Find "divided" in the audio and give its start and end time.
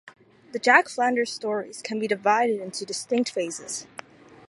2.07-2.59